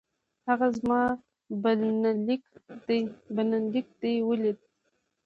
[0.47, 1.01] هغه زما
[3.35, 4.59] بلنليک دې ولېد؟